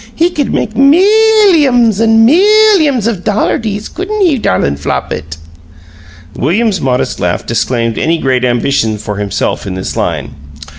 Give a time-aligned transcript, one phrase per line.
[0.15, 5.37] He could make milyums and milyums of dollardies, couldn't he, darlin' Flopit?"
[6.35, 10.33] William's modest laugh disclaimed any great ambition for himself in this line.